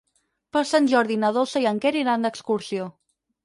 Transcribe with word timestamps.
Per 0.57 0.63
Sant 0.69 0.87
Jordi 0.93 1.19
na 1.25 1.31
Dolça 1.37 1.63
i 1.67 1.69
en 1.75 1.85
Quer 1.87 1.95
iran 2.03 2.29
d'excursió. 2.29 2.93